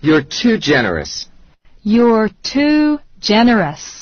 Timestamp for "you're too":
0.00-0.56, 1.82-3.00